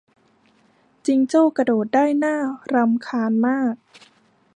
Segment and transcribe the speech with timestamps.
[1.05, 2.35] จิงโจ้กระโดดได้น่า
[2.73, 3.75] รำคาญมาก